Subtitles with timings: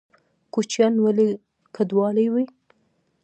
[0.53, 1.27] کوچیان ولې
[1.75, 2.45] کډوالي کوي؟